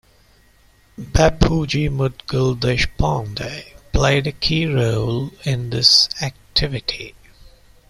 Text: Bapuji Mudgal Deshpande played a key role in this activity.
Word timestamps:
Bapuji 0.99 1.87
Mudgal 1.87 2.55
Deshpande 2.59 3.65
played 3.93 4.25
a 4.25 4.31
key 4.31 4.65
role 4.65 5.29
in 5.43 5.69
this 5.69 6.09
activity. 6.23 7.13